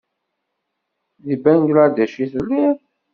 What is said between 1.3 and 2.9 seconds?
Bangladec i telliḍ?